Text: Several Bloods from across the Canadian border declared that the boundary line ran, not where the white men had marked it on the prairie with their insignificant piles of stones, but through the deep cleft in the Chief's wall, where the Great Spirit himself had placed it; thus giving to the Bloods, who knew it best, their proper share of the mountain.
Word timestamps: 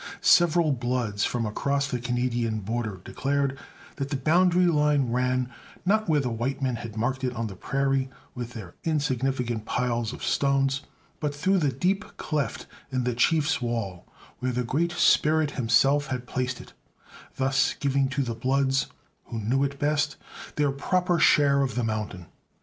Several 0.19 0.71
Bloods 0.71 1.25
from 1.25 1.45
across 1.45 1.87
the 1.87 1.99
Canadian 1.99 2.61
border 2.61 2.99
declared 3.05 3.59
that 3.97 4.09
the 4.09 4.17
boundary 4.17 4.65
line 4.65 5.11
ran, 5.11 5.47
not 5.85 6.09
where 6.09 6.19
the 6.19 6.31
white 6.31 6.59
men 6.59 6.77
had 6.77 6.97
marked 6.97 7.23
it 7.23 7.35
on 7.35 7.45
the 7.45 7.55
prairie 7.55 8.09
with 8.33 8.53
their 8.53 8.73
insignificant 8.83 9.65
piles 9.65 10.11
of 10.11 10.23
stones, 10.23 10.81
but 11.19 11.35
through 11.35 11.59
the 11.59 11.71
deep 11.71 12.17
cleft 12.17 12.65
in 12.91 13.03
the 13.03 13.13
Chief's 13.13 13.61
wall, 13.61 14.07
where 14.39 14.51
the 14.51 14.63
Great 14.63 14.91
Spirit 14.93 15.51
himself 15.51 16.07
had 16.07 16.25
placed 16.25 16.59
it; 16.59 16.73
thus 17.35 17.75
giving 17.75 18.09
to 18.09 18.23
the 18.23 18.33
Bloods, 18.33 18.87
who 19.25 19.37
knew 19.39 19.63
it 19.63 19.77
best, 19.77 20.15
their 20.55 20.71
proper 20.71 21.19
share 21.19 21.61
of 21.61 21.75
the 21.75 21.83
mountain. 21.83 22.25